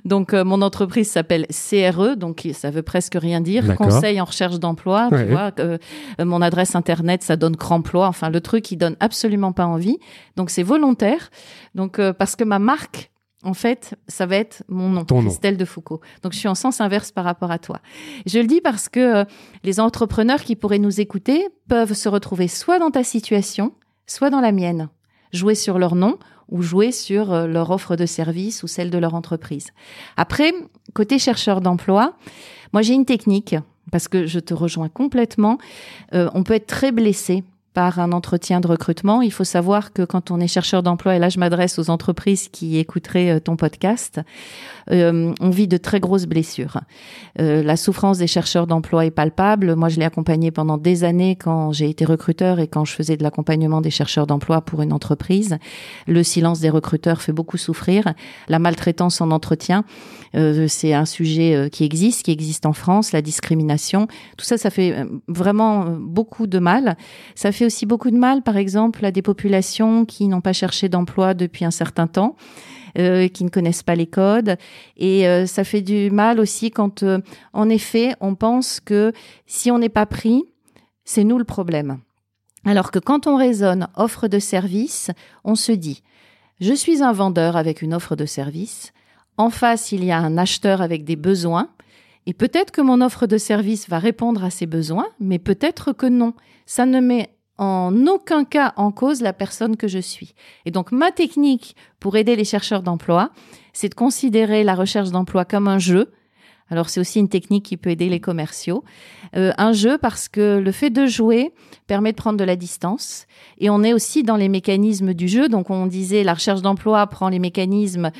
Donc 0.04 0.32
euh, 0.32 0.44
mon 0.44 0.62
entreprise 0.62 1.10
s'appelle 1.10 1.46
CRE, 1.48 2.16
donc 2.16 2.48
ça 2.54 2.70
veut 2.70 2.82
presque 2.82 3.16
rien 3.20 3.40
dire. 3.40 3.76
Conseil 3.76 4.20
en 4.20 4.24
recherche 4.24 4.58
d'emploi. 4.60 5.08
Ouais. 5.10 5.24
Tu 5.26 5.30
vois, 5.32 5.50
euh, 5.58 5.76
mon 6.20 6.40
adresse 6.40 6.74
internet, 6.76 7.22
ça 7.22 7.36
donne 7.36 7.56
Cremploi. 7.56 8.06
Enfin, 8.06 8.30
le 8.30 8.40
truc 8.40 8.64
qui 8.64 8.76
donne 8.76 8.96
absolument 9.00 9.52
pas 9.52 9.66
envie. 9.66 9.98
Donc 10.36 10.50
c'est 10.50 10.62
volontaire. 10.62 11.30
Donc 11.74 12.00
parce 12.18 12.36
que 12.36 12.44
ma 12.44 12.58
marque, 12.58 13.10
en 13.44 13.54
fait, 13.54 13.94
ça 14.08 14.26
va 14.26 14.36
être 14.36 14.64
mon 14.68 14.88
nom, 14.88 15.04
Ton 15.04 15.22
nom. 15.22 15.28
Christelle 15.28 15.56
de 15.56 15.64
Foucault. 15.64 16.00
Donc 16.22 16.32
je 16.32 16.38
suis 16.38 16.48
en 16.48 16.56
sens 16.56 16.80
inverse 16.80 17.12
par 17.12 17.24
rapport 17.24 17.52
à 17.52 17.58
toi. 17.58 17.80
Je 18.26 18.40
le 18.40 18.46
dis 18.46 18.60
parce 18.60 18.88
que 18.88 19.20
euh, 19.20 19.24
les 19.62 19.78
entrepreneurs 19.78 20.42
qui 20.42 20.56
pourraient 20.56 20.80
nous 20.80 21.00
écouter 21.00 21.46
peuvent 21.68 21.92
se 21.92 22.08
retrouver 22.08 22.48
soit 22.48 22.80
dans 22.80 22.90
ta 22.90 23.04
situation, 23.04 23.72
soit 24.06 24.30
dans 24.30 24.40
la 24.40 24.50
mienne. 24.50 24.88
Jouer 25.32 25.54
sur 25.54 25.78
leur 25.78 25.94
nom 25.94 26.18
ou 26.48 26.62
jouer 26.62 26.90
sur 26.90 27.32
euh, 27.32 27.46
leur 27.46 27.70
offre 27.70 27.94
de 27.94 28.06
service 28.06 28.64
ou 28.64 28.66
celle 28.66 28.90
de 28.90 28.98
leur 28.98 29.14
entreprise. 29.14 29.68
Après, 30.16 30.52
côté 30.92 31.20
chercheur 31.20 31.60
d'emploi, 31.60 32.14
moi 32.72 32.82
j'ai 32.82 32.94
une 32.94 33.04
technique 33.04 33.54
parce 33.92 34.08
que 34.08 34.26
je 34.26 34.40
te 34.40 34.52
rejoins 34.52 34.88
complètement. 34.88 35.58
Euh, 36.12 36.28
on 36.34 36.42
peut 36.42 36.54
être 36.54 36.66
très 36.66 36.90
blessé 36.90 37.44
par 37.78 38.00
un 38.00 38.10
entretien 38.10 38.58
de 38.58 38.66
recrutement. 38.66 39.22
Il 39.22 39.30
faut 39.30 39.44
savoir 39.44 39.92
que 39.92 40.02
quand 40.02 40.32
on 40.32 40.40
est 40.40 40.48
chercheur 40.48 40.82
d'emploi, 40.82 41.14
et 41.14 41.20
là 41.20 41.28
je 41.28 41.38
m'adresse 41.38 41.78
aux 41.78 41.90
entreprises 41.90 42.48
qui 42.48 42.76
écouteraient 42.76 43.30
euh, 43.30 43.38
ton 43.38 43.54
podcast, 43.54 44.20
euh, 44.90 45.32
on 45.40 45.50
vit 45.50 45.68
de 45.68 45.76
très 45.76 46.00
grosses 46.00 46.26
blessures. 46.26 46.80
Euh, 47.38 47.62
la 47.62 47.76
souffrance 47.76 48.18
des 48.18 48.26
chercheurs 48.26 48.66
d'emploi 48.66 49.06
est 49.06 49.12
palpable. 49.12 49.76
Moi, 49.76 49.90
je 49.90 50.00
l'ai 50.00 50.04
accompagné 50.04 50.50
pendant 50.50 50.76
des 50.76 51.04
années 51.04 51.36
quand 51.36 51.70
j'ai 51.70 51.88
été 51.88 52.04
recruteur 52.04 52.58
et 52.58 52.66
quand 52.66 52.84
je 52.84 52.94
faisais 52.94 53.16
de 53.16 53.22
l'accompagnement 53.22 53.80
des 53.80 53.90
chercheurs 53.90 54.26
d'emploi 54.26 54.60
pour 54.60 54.82
une 54.82 54.92
entreprise. 54.92 55.56
Le 56.08 56.24
silence 56.24 56.58
des 56.58 56.70
recruteurs 56.70 57.22
fait 57.22 57.32
beaucoup 57.32 57.58
souffrir. 57.58 58.12
La 58.48 58.58
maltraitance 58.58 59.20
en 59.20 59.30
entretien, 59.30 59.84
c'est 60.68 60.94
un 60.94 61.04
sujet 61.04 61.68
qui 61.70 61.84
existe, 61.84 62.24
qui 62.24 62.32
existe 62.32 62.66
en 62.66 62.72
France. 62.72 63.12
La 63.12 63.22
discrimination, 63.22 64.08
tout 64.36 64.44
ça, 64.44 64.58
ça 64.58 64.70
fait 64.70 65.06
vraiment 65.28 65.86
beaucoup 65.98 66.46
de 66.46 66.58
mal. 66.58 66.96
Ça 67.34 67.52
fait 67.52 67.67
aussi 67.68 67.86
beaucoup 67.86 68.10
de 68.10 68.16
mal, 68.16 68.42
par 68.42 68.56
exemple, 68.56 69.04
à 69.04 69.12
des 69.12 69.22
populations 69.22 70.04
qui 70.04 70.26
n'ont 70.26 70.40
pas 70.40 70.52
cherché 70.52 70.88
d'emploi 70.88 71.34
depuis 71.34 71.64
un 71.64 71.70
certain 71.70 72.06
temps. 72.06 72.36
Euh, 72.98 73.28
qui 73.28 73.44
ne 73.44 73.50
connaissent 73.50 73.82
pas 73.84 73.94
les 73.94 74.06
codes. 74.06 74.56
Et 74.96 75.28
euh, 75.28 75.46
ça 75.46 75.62
fait 75.62 75.82
du 75.82 76.10
mal 76.10 76.40
aussi 76.40 76.70
quand, 76.70 77.02
euh, 77.02 77.18
en 77.52 77.68
effet, 77.68 78.14
on 78.20 78.34
pense 78.34 78.80
que 78.80 79.12
si 79.46 79.70
on 79.70 79.78
n'est 79.78 79.90
pas 79.90 80.06
pris, 80.06 80.42
c'est 81.04 81.22
nous 81.22 81.38
le 81.38 81.44
problème. 81.44 81.98
Alors 82.64 82.90
que 82.90 82.98
quand 82.98 83.26
on 83.26 83.36
raisonne 83.36 83.88
offre 83.94 84.26
de 84.26 84.38
service, 84.38 85.10
on 85.44 85.54
se 85.54 85.70
dit, 85.70 86.02
je 86.60 86.72
suis 86.72 87.02
un 87.02 87.12
vendeur 87.12 87.56
avec 87.56 87.82
une 87.82 87.94
offre 87.94 88.16
de 88.16 88.26
service, 88.26 88.92
en 89.36 89.50
face 89.50 89.92
il 89.92 90.02
y 90.02 90.10
a 90.10 90.18
un 90.18 90.36
acheteur 90.36 90.80
avec 90.80 91.04
des 91.04 91.16
besoins, 91.16 91.68
et 92.26 92.34
peut-être 92.34 92.72
que 92.72 92.80
mon 92.80 93.00
offre 93.00 93.26
de 93.26 93.38
service 93.38 93.88
va 93.88 93.98
répondre 93.98 94.44
à 94.44 94.50
ces 94.50 94.66
besoins, 94.66 95.06
mais 95.20 95.38
peut-être 95.38 95.92
que 95.92 96.06
non. 96.06 96.34
Ça 96.66 96.84
ne 96.84 97.00
met 97.00 97.30
en 97.58 98.06
aucun 98.06 98.44
cas 98.44 98.72
en 98.76 98.92
cause 98.92 99.20
la 99.20 99.32
personne 99.32 99.76
que 99.76 99.88
je 99.88 99.98
suis. 99.98 100.34
Et 100.64 100.70
donc 100.70 100.92
ma 100.92 101.10
technique 101.10 101.76
pour 102.00 102.16
aider 102.16 102.36
les 102.36 102.44
chercheurs 102.44 102.82
d'emploi, 102.82 103.30
c'est 103.72 103.88
de 103.88 103.94
considérer 103.94 104.64
la 104.64 104.74
recherche 104.74 105.10
d'emploi 105.10 105.44
comme 105.44 105.68
un 105.68 105.78
jeu. 105.78 106.12
Alors 106.70 106.90
c'est 106.90 107.00
aussi 107.00 107.18
une 107.18 107.30
technique 107.30 107.64
qui 107.64 107.76
peut 107.76 107.90
aider 107.90 108.08
les 108.08 108.20
commerciaux. 108.20 108.84
Euh, 109.34 109.52
un 109.56 109.72
jeu 109.72 109.96
parce 109.98 110.28
que 110.28 110.58
le 110.58 110.70
fait 110.70 110.90
de 110.90 111.06
jouer 111.06 111.52
permet 111.86 112.12
de 112.12 112.16
prendre 112.16 112.38
de 112.38 112.44
la 112.44 112.56
distance 112.56 113.26
et 113.58 113.70
on 113.70 113.82
est 113.82 113.94
aussi 113.94 114.22
dans 114.22 114.36
les 114.36 114.50
mécanismes 114.50 115.14
du 115.14 115.28
jeu. 115.28 115.48
Donc 115.48 115.70
on 115.70 115.86
disait 115.86 116.24
la 116.24 116.34
recherche 116.34 116.60
d'emploi 116.60 117.06
prend 117.06 117.30
les 117.30 117.38
mécanismes 117.38 118.10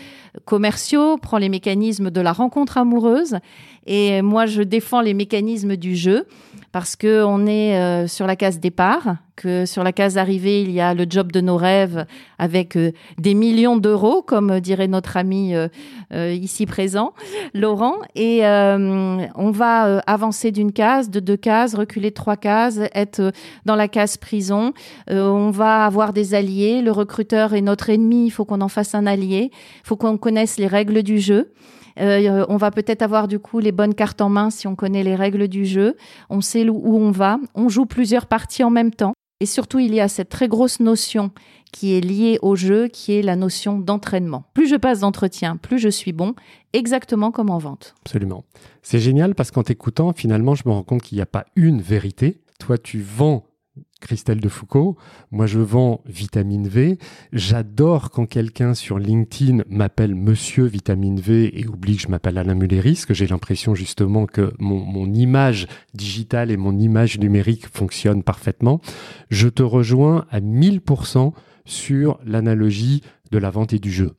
commerciaux, 0.47 1.19
prend 1.19 1.39
les 1.39 1.51
mécanismes 1.51 2.11
de 2.11 2.21
la 2.21 2.33
rencontre 2.33 2.79
amoureuse 2.79 3.39
et 3.87 4.23
moi 4.23 4.47
je 4.47 4.63
défends 4.63 5.03
les 5.03 5.15
mécanismes 5.15 5.77
du 5.77 5.95
jeu 5.95 6.27
parce 6.73 6.97
que 6.97 7.25
on 7.25 7.47
est 7.47 7.79
euh, 7.79 8.07
sur 8.07 8.27
la 8.27 8.37
case 8.37 8.61
départ, 8.61 9.17
que 9.37 9.65
sur 9.65 9.83
la 9.83 9.93
case 9.93 10.19
arrivée, 10.19 10.63
il 10.63 10.71
y 10.71 10.81
a 10.81 10.93
le 10.93 11.07
job 11.09 11.33
de 11.33 11.41
nos 11.41 11.57
rêves 11.57 12.05
avec 12.39 12.77
euh, 12.77 12.93
des 13.17 13.35
millions 13.35 13.77
d'euros, 13.77 14.23
comme 14.23 14.61
dirait 14.61 14.89
notre 14.89 15.17
ami 15.17 15.55
euh, 15.55 15.69
ici 16.11 16.67
présent, 16.67 17.15
Laurent, 17.55 17.95
et 18.15 18.43
on 18.45 19.51
va 19.51 19.99
avancer 20.07 20.51
d'une 20.51 20.73
case, 20.73 21.11
de 21.11 21.21
deux 21.21 21.37
cases, 21.37 21.75
reculer 21.75 22.11
trois 22.13 22.37
cases, 22.37 22.81
être 22.95 23.33
dans 23.65 23.77
la 23.77 23.89
case 23.89 24.17
prison. 24.17 24.73
on 25.09 25.51
va 25.51 25.85
avoir 25.85 26.13
des 26.13 26.35
alliés. 26.35 26.83
Le 26.83 26.93
recruteur 26.93 27.55
est 27.55 27.61
notre 27.61 27.91
ennemi. 27.91 28.27
Il 28.27 28.31
faut 28.31 28.45
qu'on 28.45 28.61
en 28.61 28.69
fasse 28.69 28.95
un 28.95 29.07
allié. 29.07 29.51
Il 29.53 29.87
faut 29.87 29.97
qu'on 29.97 30.17
connaisse 30.17 30.59
les 30.59 30.67
règles 30.67 31.03
du 31.03 31.19
jeu. 31.19 31.53
Euh, 32.01 32.47
on 32.49 32.57
va 32.57 32.71
peut-être 32.71 33.03
avoir 33.03 33.29
du 33.29 33.39
coup 33.39 33.59
les 33.59 33.73
bonnes 33.73 33.95
cartes 33.95 34.21
en 34.21 34.29
main 34.29 34.51
si 34.51 34.67
on 34.67 34.77
connaît 34.77 35.03
les 35.03 35.15
règles 35.15 35.49
du 35.49 35.65
jeu. 35.65 35.97
On 36.31 36.41
sait 36.41 36.69
où 36.69 36.97
on 36.97 37.11
va. 37.11 37.39
On 37.55 37.69
joue 37.69 37.87
plusieurs 37.87 38.27
parties 38.27 38.65
en 38.65 38.71
même 38.71 38.93
temps. 38.93 39.13
Et 39.41 39.47
surtout, 39.47 39.79
il 39.79 39.95
y 39.95 40.01
a 40.01 40.09
cette 40.09 40.31
très 40.31 40.49
grosse 40.49 40.81
notion 40.81 41.31
qui 41.73 41.95
est 41.95 42.01
liée 42.01 42.39
au 42.43 42.57
jeu, 42.57 42.89
qui 42.89 43.13
est 43.13 43.23
la 43.23 43.37
notion 43.37 43.79
d'entraînement. 43.79 44.45
Plus 44.53 44.67
je 44.67 44.75
passe 44.75 45.01
d'entretien, 45.01 45.57
plus 45.57 45.79
je 45.79 45.89
suis 45.89 46.13
bon, 46.13 46.35
exactement 46.73 47.31
comme 47.31 47.51
en 47.51 47.59
vente. 47.59 47.95
Absolument. 48.05 48.43
C'est 48.83 48.99
génial 48.99 49.37
parce 49.37 49.53
qu'en 49.53 49.63
t'écoutant, 49.63 50.13
finalement, 50.13 50.57
je 50.57 50.65
me 50.67 50.73
rends 50.73 50.83
compte 50.83 51.03
qu'il 51.03 51.17
n'y 51.17 51.23
a 51.23 51.27
pas 51.27 51.45
une 51.55 51.81
vérité. 51.81 52.41
Toi, 52.59 52.79
tu 52.79 53.01
vends 53.01 53.45
Christelle 54.01 54.41
de 54.41 54.49
Foucault. 54.49 54.97
Moi, 55.31 55.47
je 55.47 55.59
vends 55.59 56.03
vitamine 56.07 56.69
V. 56.69 56.99
J'adore 57.33 58.11
quand 58.11 58.27
quelqu'un 58.27 58.75
sur 58.75 58.99
LinkedIn 58.99 59.63
m'appelle 59.69 60.15
Monsieur 60.15 60.65
Vitamine 60.65 61.21
V 61.21 61.59
et 61.59 61.67
oublie 61.67 61.97
que 61.97 62.03
je 62.03 62.09
m'appelle 62.09 62.39
Alain 62.39 62.55
Mulleris, 62.55 63.05
que 63.07 63.15
j'ai 63.15 63.27
l'impression 63.27 63.75
justement 63.75 64.27
que 64.27 64.53
mon, 64.59 64.79
mon, 64.79 65.13
image 65.13 65.67
digitale 65.95 66.51
et 66.51 66.57
mon 66.57 66.79
image 66.79 67.19
numérique 67.19 67.67
fonctionnent 67.67 68.23
parfaitement. 68.23 68.81
Je 69.31 69.49
te 69.49 69.63
rejoins 69.63 70.27
à 70.31 70.41
1000% 70.41 71.33
sur 71.65 72.19
l'analogie 72.25 73.03
de 73.31 73.39
la 73.39 73.51
vente 73.51 73.73
et 73.73 73.79
du 73.79 73.91
jeu. 73.91 74.15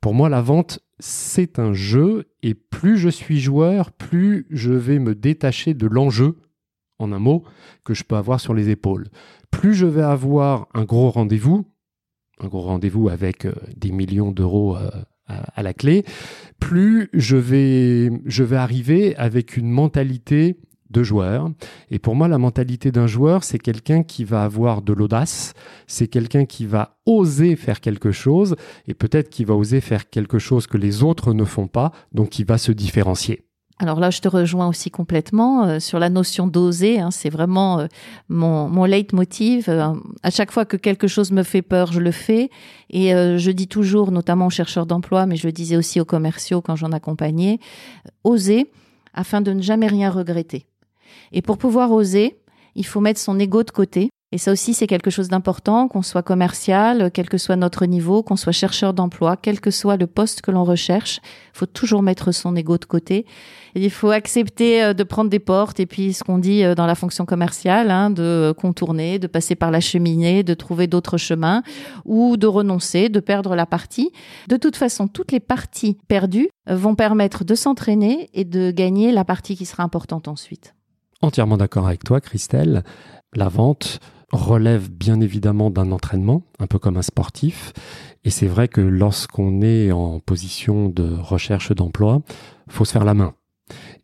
Pour 0.00 0.14
moi, 0.14 0.28
la 0.28 0.40
vente, 0.40 0.80
c'est 0.98 1.58
un 1.58 1.72
jeu 1.72 2.26
et 2.42 2.54
plus 2.54 2.96
je 2.96 3.08
suis 3.08 3.40
joueur, 3.40 3.92
plus 3.92 4.46
je 4.50 4.72
vais 4.72 4.98
me 4.98 5.14
détacher 5.14 5.74
de 5.74 5.86
l'enjeu 5.86 6.36
en 7.00 7.12
un 7.12 7.18
mot, 7.18 7.44
que 7.84 7.94
je 7.94 8.04
peux 8.04 8.16
avoir 8.16 8.40
sur 8.40 8.54
les 8.54 8.70
épaules. 8.70 9.08
Plus 9.50 9.74
je 9.74 9.86
vais 9.86 10.02
avoir 10.02 10.68
un 10.74 10.84
gros 10.84 11.10
rendez-vous, 11.10 11.64
un 12.40 12.48
gros 12.48 12.62
rendez-vous 12.62 13.08
avec 13.08 13.44
euh, 13.44 13.52
des 13.76 13.90
millions 13.90 14.32
d'euros 14.32 14.76
euh, 14.76 14.90
à, 15.26 15.62
la 15.62 15.74
clé, 15.74 16.04
plus 16.58 17.08
je 17.12 17.36
vais, 17.36 18.10
je 18.24 18.42
vais 18.42 18.56
arriver 18.56 19.14
avec 19.16 19.56
une 19.56 19.70
mentalité 19.70 20.56
de 20.90 21.02
joueur. 21.04 21.50
Et 21.90 21.98
pour 21.98 22.16
moi, 22.16 22.26
la 22.26 22.38
mentalité 22.38 22.90
d'un 22.90 23.06
joueur, 23.06 23.44
c'est 23.44 23.58
quelqu'un 23.58 24.02
qui 24.02 24.24
va 24.24 24.42
avoir 24.42 24.82
de 24.82 24.92
l'audace, 24.92 25.54
c'est 25.86 26.08
quelqu'un 26.08 26.44
qui 26.44 26.66
va 26.66 26.98
oser 27.06 27.54
faire 27.54 27.80
quelque 27.80 28.10
chose, 28.10 28.56
et 28.88 28.94
peut-être 28.94 29.30
qui 29.30 29.44
va 29.44 29.54
oser 29.54 29.80
faire 29.80 30.10
quelque 30.10 30.38
chose 30.38 30.66
que 30.66 30.78
les 30.78 31.02
autres 31.04 31.32
ne 31.32 31.44
font 31.44 31.68
pas, 31.68 31.92
donc 32.12 32.30
qui 32.30 32.42
va 32.42 32.58
se 32.58 32.72
différencier. 32.72 33.44
Alors 33.82 33.98
là, 33.98 34.10
je 34.10 34.20
te 34.20 34.28
rejoins 34.28 34.68
aussi 34.68 34.90
complètement 34.90 35.64
euh, 35.64 35.80
sur 35.80 35.98
la 35.98 36.10
notion 36.10 36.46
d'oser. 36.46 37.00
Hein, 37.00 37.10
c'est 37.10 37.30
vraiment 37.30 37.78
euh, 37.78 37.86
mon, 38.28 38.68
mon 38.68 38.84
leitmotiv. 38.84 39.70
Euh, 39.70 39.94
à 40.22 40.30
chaque 40.30 40.52
fois 40.52 40.66
que 40.66 40.76
quelque 40.76 41.08
chose 41.08 41.32
me 41.32 41.42
fait 41.42 41.62
peur, 41.62 41.90
je 41.90 41.98
le 41.98 42.10
fais. 42.10 42.50
Et 42.90 43.10
je 43.12 43.50
dis 43.52 43.68
toujours, 43.68 44.10
notamment 44.10 44.48
aux 44.48 44.50
chercheurs 44.50 44.84
d'emploi, 44.84 45.24
mais 45.24 45.36
je 45.36 45.46
le 45.46 45.52
disais 45.52 45.76
aussi 45.76 46.00
aux 46.00 46.04
commerciaux 46.04 46.60
quand 46.60 46.74
j'en 46.74 46.90
accompagnais, 46.90 47.60
oser 48.24 48.72
afin 49.14 49.40
de 49.40 49.52
ne 49.52 49.62
jamais 49.62 49.86
rien 49.86 50.10
regretter. 50.10 50.66
Et 51.30 51.40
pour 51.40 51.56
pouvoir 51.56 51.92
oser, 51.92 52.40
il 52.74 52.84
faut 52.84 53.00
mettre 53.00 53.20
son 53.20 53.38
ego 53.38 53.62
de 53.62 53.70
côté 53.70 54.10
et 54.32 54.38
ça 54.38 54.52
aussi, 54.52 54.74
c'est 54.74 54.86
quelque 54.86 55.10
chose 55.10 55.26
d'important, 55.26 55.88
qu'on 55.88 56.02
soit 56.02 56.22
commercial, 56.22 57.10
quel 57.12 57.28
que 57.28 57.36
soit 57.36 57.56
notre 57.56 57.84
niveau, 57.84 58.22
qu'on 58.22 58.36
soit 58.36 58.52
chercheur 58.52 58.94
d'emploi, 58.94 59.36
quel 59.36 59.60
que 59.60 59.72
soit 59.72 59.96
le 59.96 60.06
poste 60.06 60.40
que 60.40 60.52
l'on 60.52 60.62
recherche, 60.62 61.20
il 61.52 61.58
faut 61.58 61.66
toujours 61.66 62.02
mettre 62.02 62.30
son 62.30 62.54
ego 62.54 62.78
de 62.78 62.84
côté. 62.84 63.26
il 63.74 63.90
faut 63.90 64.10
accepter 64.10 64.84
euh, 64.84 64.94
de 64.94 65.02
prendre 65.02 65.30
des 65.30 65.40
portes 65.40 65.80
et 65.80 65.86
puis 65.86 66.12
ce 66.12 66.22
qu'on 66.22 66.38
dit 66.38 66.62
euh, 66.62 66.76
dans 66.76 66.86
la 66.86 66.94
fonction 66.94 67.26
commerciale, 67.26 67.90
hein, 67.90 68.10
de 68.10 68.54
contourner, 68.56 69.18
de 69.18 69.26
passer 69.26 69.56
par 69.56 69.72
la 69.72 69.80
cheminée, 69.80 70.44
de 70.44 70.54
trouver 70.54 70.86
d'autres 70.86 71.16
chemins 71.16 71.64
ou 72.04 72.36
de 72.36 72.46
renoncer, 72.46 73.08
de 73.08 73.18
perdre 73.18 73.56
la 73.56 73.66
partie. 73.66 74.12
De 74.46 74.56
toute 74.56 74.76
façon, 74.76 75.08
toutes 75.08 75.32
les 75.32 75.40
parties 75.40 75.98
perdues 76.06 76.50
vont 76.68 76.94
permettre 76.94 77.42
de 77.42 77.56
s'entraîner 77.56 78.30
et 78.32 78.44
de 78.44 78.70
gagner 78.70 79.10
la 79.10 79.24
partie 79.24 79.56
qui 79.56 79.66
sera 79.66 79.82
importante 79.82 80.28
ensuite. 80.28 80.76
Entièrement 81.20 81.56
d'accord 81.56 81.88
avec 81.88 82.04
toi, 82.04 82.20
Christelle. 82.20 82.84
La 83.34 83.48
vente, 83.48 84.00
relève 84.32 84.90
bien 84.90 85.20
évidemment 85.20 85.70
d'un 85.70 85.92
entraînement, 85.92 86.42
un 86.58 86.66
peu 86.66 86.78
comme 86.78 86.96
un 86.96 87.02
sportif. 87.02 87.72
Et 88.24 88.30
c'est 88.30 88.46
vrai 88.46 88.68
que 88.68 88.80
lorsqu'on 88.80 89.62
est 89.62 89.92
en 89.92 90.20
position 90.20 90.88
de 90.88 91.16
recherche 91.18 91.72
d'emploi, 91.72 92.22
faut 92.68 92.84
se 92.84 92.92
faire 92.92 93.04
la 93.04 93.14
main. 93.14 93.34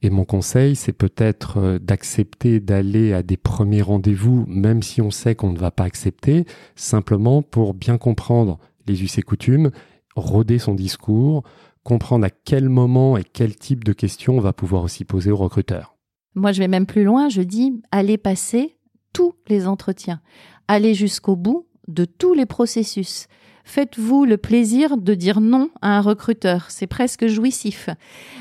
Et 0.03 0.11
mon 0.11 0.25
conseil, 0.25 0.77
c'est 0.77 0.93
peut-être 0.93 1.59
euh, 1.59 1.79
d'accepter 1.79 2.61
d'aller 2.61 3.13
à 3.13 3.23
des 3.23 3.37
premiers 3.37 3.83
rendez-vous, 3.83 4.45
même 4.47 4.83
si 4.83 5.01
on 5.01 5.11
sait 5.11 5.35
qu'on 5.35 5.53
ne 5.53 5.59
va 5.59 5.71
pas 5.71 5.85
accepter, 5.85 6.45
simplement 6.77 7.43
pour 7.43 7.75
bien 7.75 7.99
comprendre 7.99 8.59
les 8.87 9.03
us 9.03 9.19
et 9.19 9.23
coutumes, 9.23 9.71
roder 10.15 10.59
son 10.59 10.75
discours, 10.75 11.43
comprendre 11.83 12.27
à 12.27 12.31
quel 12.31 12.69
moment 12.69 13.17
et 13.17 13.25
quel 13.25 13.57
type 13.57 13.85
de 13.85 13.93
questions 13.93 14.37
on 14.37 14.41
va 14.41 14.53
pouvoir 14.53 14.83
aussi 14.83 15.05
poser 15.05 15.31
au 15.31 15.37
recruteur. 15.37 15.97
Moi, 16.35 16.53
je 16.53 16.59
vais 16.59 16.69
même 16.69 16.87
plus 16.87 17.05
loin, 17.05 17.29
je 17.29 17.43
dis, 17.43 17.81
allez 17.91 18.19
passer 18.19 18.76
tous 19.17 19.35
les 19.49 19.67
entretiens. 19.67 20.21
Allez 20.69 20.93
jusqu'au 20.93 21.37
bout 21.37 21.65
de 21.89 22.05
tous 22.05 22.35
les 22.35 22.45
processus. 22.45 23.29
Faites-vous 23.65 24.27
le 24.27 24.37
plaisir 24.37 24.99
de 24.99 25.15
dire 25.15 25.41
non 25.41 25.71
à 25.81 25.97
un 25.97 26.01
recruteur. 26.03 26.67
C'est 26.69 26.87
presque 26.87 27.27
jouissif. 27.27 27.89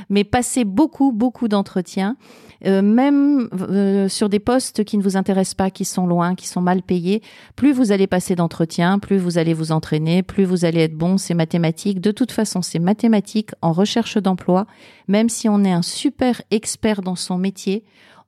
Mais 0.10 0.26
passez 0.26 0.66
beaucoup, 0.66 1.14
beaucoup 1.14 1.48
d'entretiens, 1.48 2.18
euh, 2.66 2.82
même 2.82 3.48
euh, 3.54 4.10
sur 4.10 4.28
des 4.28 4.40
postes 4.40 4.84
qui 4.84 4.98
ne 4.98 5.04
vous 5.04 5.16
intéressent 5.16 5.56
pas, 5.56 5.70
qui 5.70 5.86
sont 5.86 6.08
loin, 6.08 6.36
qui 6.36 6.46
sont 6.46 6.62
mal 6.62 6.84
payés. 6.84 7.22
Plus 7.56 7.72
vous 7.72 7.94
allez 7.94 8.06
passer 8.06 8.36
d'entretiens, 8.36 9.00
plus 9.00 9.18
vous 9.18 9.38
allez 9.38 9.54
vous 9.54 9.72
entraîner, 9.72 10.24
plus 10.24 10.44
vous 10.44 10.66
allez 10.66 10.82
être 10.82 10.98
bon. 10.98 11.18
C'est 11.18 11.36
mathématique. 11.36 12.02
De 12.02 12.12
toute 12.12 12.34
façon, 12.34 12.62
c'est 12.62 12.80
mathématique 12.80 13.52
en 13.62 13.72
recherche 13.72 14.18
d'emploi. 14.18 14.68
Même 15.08 15.30
si 15.30 15.48
on 15.48 15.64
est 15.64 15.72
un 15.72 15.84
super 15.84 16.42
expert 16.52 17.02
dans 17.02 17.16
son 17.16 17.38
métier, 17.38 17.86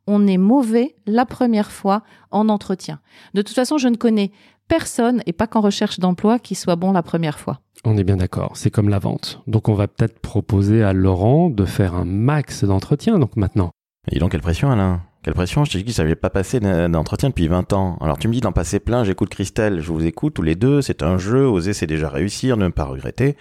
on 0.08 0.26
est 0.26 0.38
mauvais 0.38 0.96
la 1.06 1.26
première 1.26 1.72
fois 1.72 2.02
en 2.32 2.50
entretien. 2.50 3.00
De 3.34 3.42
toute 3.42 3.56
façon, 3.56 3.78
je 3.78 3.88
ne 3.88 3.96
connais 3.96 4.32
personne, 4.68 5.22
et 5.26 5.34
pas 5.34 5.48
qu'en 5.48 5.62
recherche 5.62 6.00
d'emploi, 6.00 6.40
qui 6.40 6.56
soit 6.56 6.76
bon 6.76 6.92
la 6.92 7.04
première 7.04 7.40
fois. 7.40 7.62
On 7.86 7.98
est 7.98 8.04
bien 8.04 8.18
d'accord, 8.18 8.52
c'est 8.56 8.72
comme 8.72 8.90
la 8.90 9.00
vente. 9.00 9.42
Donc 9.48 9.70
on 9.70 9.74
va 9.74 9.88
peut-être 9.88 10.20
proposer 10.20 10.84
à 10.84 10.94
Laurent 10.94 11.50
de 11.50 11.66
faire 11.66 11.96
un 11.96 12.06
max 12.06 12.64
d'entretien 12.64 13.20
donc 13.20 13.36
maintenant. 13.38 13.72
Et 14.12 14.20
donc 14.20 14.32
quelle 14.32 14.42
pression 14.42 14.72
Alain 14.72 15.02
Quelle 15.24 15.36
pression 15.36 15.64
Je 15.64 15.72
t'ai 15.72 15.78
dit 15.80 15.86
que 15.86 15.92
ça 15.92 16.04
n'avait 16.04 16.16
pas 16.16 16.30
passé 16.30 16.60
d'entretien 16.60 17.30
depuis 17.30 17.48
20 17.48 17.74
ans. 17.74 17.98
Alors 18.02 18.18
tu 18.18 18.28
me 18.28 18.34
dis 18.34 18.42
d'en 18.42 18.52
passer 18.52 18.80
plein, 18.80 19.04
j'écoute 19.04 19.30
Christelle, 19.30 19.80
je 19.82 19.92
vous 19.92 20.06
écoute 20.06 20.34
tous 20.34 20.42
les 20.42 20.56
deux, 20.56 20.82
c'est 20.82 21.04
un 21.04 21.18
jeu, 21.18 21.46
oser 21.46 21.74
c'est 21.74 21.88
déjà 21.88 22.10
réussir, 22.10 22.58
ne 22.58 22.68
pas 22.70 22.86
regretter. 22.86 23.38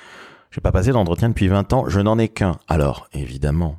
J'ai 0.50 0.60
pas 0.60 0.72
passé 0.72 0.92
d'entretien 0.92 1.28
depuis 1.28 1.48
20 1.48 1.72
ans, 1.72 1.84
je 1.88 2.00
n'en 2.00 2.18
ai 2.18 2.28
qu'un. 2.28 2.58
Alors, 2.68 3.08
évidemment, 3.12 3.76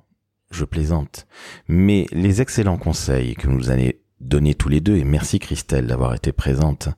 je 0.51 0.65
plaisante. 0.65 1.27
Mais 1.67 2.05
les 2.11 2.41
excellents 2.41 2.77
conseils 2.77 3.35
que 3.35 3.47
nous 3.47 3.69
allez 3.69 4.01
donner 4.19 4.55
tous 4.55 4.69
les 4.69 4.81
deux, 4.81 4.97
et 4.97 5.03
merci 5.03 5.39
Christelle 5.39 5.87
d'avoir 5.87 6.13
été 6.13 6.31
présente 6.31 6.89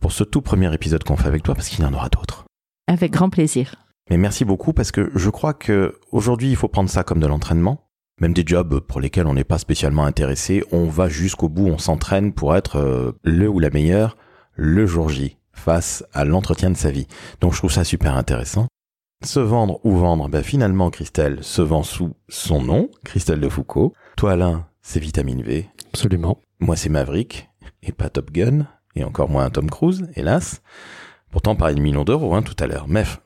pour 0.00 0.12
ce 0.12 0.24
tout 0.24 0.40
premier 0.40 0.72
épisode 0.72 1.04
qu'on 1.04 1.16
fait 1.16 1.28
avec 1.28 1.42
toi, 1.42 1.54
parce 1.54 1.68
qu'il 1.68 1.84
y 1.84 1.86
en 1.86 1.92
aura 1.92 2.08
d'autres. 2.08 2.44
Avec 2.86 3.12
grand 3.12 3.30
plaisir. 3.30 3.74
Mais 4.10 4.18
merci 4.18 4.44
beaucoup 4.44 4.72
parce 4.72 4.92
que 4.92 5.10
je 5.14 5.30
crois 5.30 5.54
que 5.54 5.98
aujourd'hui 6.12 6.50
il 6.50 6.56
faut 6.56 6.68
prendre 6.68 6.90
ça 6.90 7.04
comme 7.04 7.20
de 7.20 7.26
l'entraînement. 7.26 7.88
Même 8.20 8.34
des 8.34 8.44
jobs 8.46 8.80
pour 8.80 9.00
lesquels 9.00 9.26
on 9.26 9.34
n'est 9.34 9.44
pas 9.44 9.58
spécialement 9.58 10.04
intéressé, 10.04 10.62
on 10.70 10.86
va 10.86 11.08
jusqu'au 11.08 11.48
bout, 11.48 11.66
on 11.66 11.78
s'entraîne 11.78 12.32
pour 12.32 12.54
être 12.54 12.76
euh, 12.76 13.12
le 13.24 13.48
ou 13.48 13.58
la 13.58 13.70
meilleure 13.70 14.16
le 14.54 14.86
jour 14.86 15.08
J 15.08 15.38
face 15.52 16.04
à 16.12 16.24
l'entretien 16.24 16.70
de 16.70 16.76
sa 16.76 16.90
vie. 16.90 17.08
Donc 17.40 17.54
je 17.54 17.58
trouve 17.58 17.72
ça 17.72 17.82
super 17.82 18.16
intéressant. 18.16 18.68
Se 19.24 19.40
vendre 19.40 19.80
ou 19.84 19.96
vendre, 19.96 20.28
ben 20.28 20.42
finalement 20.42 20.90
Christelle 20.90 21.38
se 21.42 21.62
vend 21.62 21.82
sous 21.82 22.14
son 22.28 22.62
nom, 22.62 22.90
Christelle 23.04 23.40
de 23.40 23.48
Foucault. 23.48 23.94
Toi 24.16 24.32
Alain, 24.32 24.66
c'est 24.82 25.00
Vitamine 25.00 25.42
V. 25.42 25.68
Absolument. 25.88 26.38
Moi 26.60 26.76
c'est 26.76 26.90
Maverick, 26.90 27.48
et 27.82 27.92
pas 27.92 28.10
Top 28.10 28.30
Gun, 28.30 28.66
et 28.94 29.02
encore 29.02 29.30
moins 29.30 29.48
Tom 29.48 29.70
Cruise, 29.70 30.08
hélas. 30.14 30.60
Pourtant 31.30 31.56
par 31.56 31.70
une 31.70 31.80
million 31.80 32.04
d'euros 32.04 32.34
hein, 32.34 32.42
tout 32.42 32.54
à 32.62 32.66
l'heure. 32.66 32.86
Bref, 32.86 33.22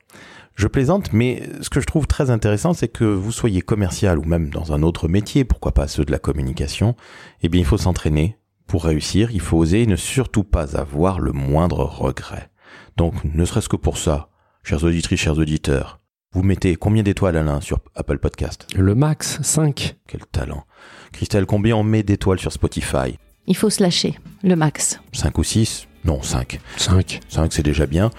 je 0.55 0.67
plaisante, 0.67 1.11
mais 1.11 1.43
ce 1.61 1.69
que 1.69 1.81
je 1.81 1.85
trouve 1.85 2.07
très 2.07 2.29
intéressant, 2.29 2.73
c'est 2.73 2.87
que 2.87 3.03
vous 3.03 3.33
soyez 3.33 3.61
commercial 3.61 4.17
ou 4.19 4.23
même 4.23 4.49
dans 4.49 4.71
un 4.71 4.83
autre 4.83 5.09
métier, 5.09 5.43
pourquoi 5.43 5.73
pas 5.73 5.87
ceux 5.87 6.05
de 6.05 6.11
la 6.11 6.19
communication, 6.19 6.95
eh 7.41 7.49
bien 7.49 7.59
il 7.59 7.67
faut 7.67 7.77
s'entraîner. 7.77 8.37
Pour 8.67 8.85
réussir, 8.85 9.31
il 9.31 9.41
faut 9.41 9.57
oser 9.57 9.83
et 9.83 9.87
ne 9.87 9.95
surtout 9.97 10.43
pas 10.43 10.77
avoir 10.77 11.19
le 11.19 11.33
moindre 11.33 11.83
regret. 11.83 12.49
Donc, 12.97 13.15
ne 13.23 13.45
serait-ce 13.45 13.69
que 13.69 13.75
pour 13.75 13.97
ça, 13.97 14.29
chers 14.69 14.83
auditrices, 14.83 15.21
chers 15.21 15.39
auditeurs, 15.39 15.99
vous 16.31 16.43
mettez 16.43 16.75
combien 16.75 17.01
d'étoiles 17.01 17.37
Alain 17.37 17.59
sur 17.59 17.79
Apple 17.95 18.19
Podcast? 18.19 18.67
Le 18.75 18.93
max, 18.93 19.39
5. 19.41 19.95
Quel 20.05 20.21
talent. 20.31 20.63
Christelle, 21.11 21.47
combien 21.47 21.75
on 21.75 21.81
met 21.81 22.03
d'étoiles 22.03 22.37
sur 22.37 22.51
Spotify? 22.51 23.17
Il 23.47 23.57
faut 23.57 23.71
se 23.71 23.81
lâcher, 23.81 24.19
le 24.43 24.55
max. 24.55 24.99
5 25.11 25.35
ou 25.39 25.43
6 25.43 25.87
Non, 26.05 26.21
5. 26.21 26.59
5. 26.77 27.19
5, 27.29 27.51
c'est 27.51 27.63
déjà 27.63 27.87
bien. 27.87 28.11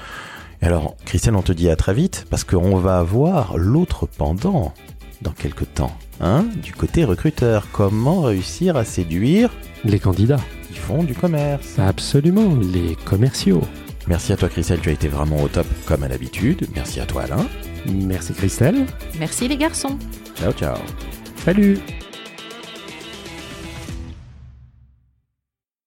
Et 0.61 0.67
alors, 0.67 0.97
Christelle, 1.05 1.37
on 1.37 1.43
te 1.43 1.53
dit 1.53 1.71
à 1.71 1.77
très 1.77 1.95
vite, 1.95 2.27
parce 2.31 2.43
qu'on 2.43 2.79
va 2.79 2.99
avoir 2.99 3.57
l'autre 3.57 4.09
pendant 4.19 4.75
dans 5.23 5.31
quelques 5.31 5.73
temps. 5.73 5.97
Hein 6.21 6.47
du 6.61 6.73
côté 6.73 7.05
recruteur, 7.05 7.69
comment 7.71 8.23
réussir 8.23 8.77
à 8.77 8.85
séduire 8.85 9.53
Les 9.85 10.01
candidats. 10.01 10.41
qui 10.67 10.75
font 10.75 11.05
du 11.05 11.15
commerce? 11.15 11.79
Absolument, 11.79 12.57
les 12.57 12.97
commerciaux. 13.05 13.63
Merci 14.07 14.33
à 14.33 14.37
toi 14.37 14.49
Christelle, 14.49 14.81
tu 14.81 14.89
as 14.89 14.93
été 14.93 15.09
vraiment 15.09 15.43
au 15.43 15.49
top 15.49 15.67
comme 15.87 16.03
à 16.03 16.09
l'habitude. 16.09 16.67
Merci 16.75 17.01
à 17.01 17.07
toi 17.07 17.23
Alain. 17.23 17.47
Merci 17.87 18.33
Christelle. 18.33 18.87
Merci 19.19 19.49
les 19.49 19.57
garçons. 19.57 19.99
Ciao 20.37 20.53
ciao. 20.53 20.79
Salut 21.45 21.79